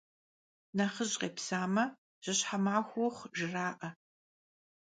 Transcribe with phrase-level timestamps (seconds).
[0.77, 1.85] Nexhıj khêpsame,
[2.23, 3.89] «Jışhe maxue vuxhu!»,– jjra'e.